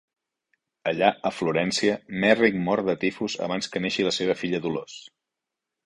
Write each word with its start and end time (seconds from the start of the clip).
Allà, 0.91 1.09
a 1.29 1.31
Florència, 1.41 1.99
Merrick 2.25 2.59
mor 2.71 2.83
de 2.91 2.97
tifus 3.05 3.39
abans 3.49 3.71
que 3.75 3.87
neixi 3.87 4.07
la 4.11 4.19
seva 4.21 4.41
filla 4.45 4.65
Dolors. 4.69 4.99